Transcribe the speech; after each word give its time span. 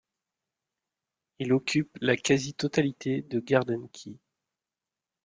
Il 1.37 1.53
occupe 1.53 1.95
la 2.01 2.17
quasi-totalité 2.17 3.21
de 3.21 3.39
Garden 3.39 3.87
Key. 3.93 4.17